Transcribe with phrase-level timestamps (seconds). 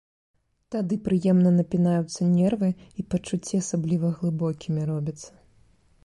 [0.75, 2.69] Тады прыемна напінаюцца нервы
[3.03, 5.29] і пачуцці асабліва глыбокімі робяцца.